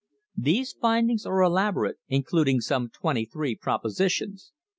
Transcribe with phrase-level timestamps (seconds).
[0.35, 4.51] These findings are elaborate, including some twenty three propositions.